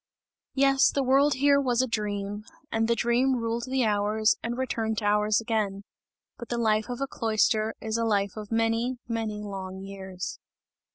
[0.55, 4.97] Yes, the world here was a dream, and the dream ruled the hours and returned
[4.97, 5.83] to hours again.
[6.39, 10.39] But the life of a cloister is a life of many, many long years.